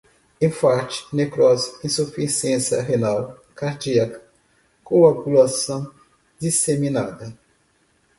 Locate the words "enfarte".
0.41-1.05